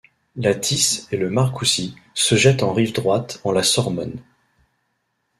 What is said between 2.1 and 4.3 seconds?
se jettent en rive droite en la Sormonne.